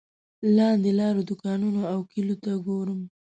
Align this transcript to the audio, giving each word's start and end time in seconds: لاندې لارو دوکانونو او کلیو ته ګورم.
لاندې 0.55 0.91
لارو 0.99 1.27
دوکانونو 1.29 1.81
او 1.93 1.99
کلیو 2.11 2.41
ته 2.43 2.51
ګورم. 2.65 2.99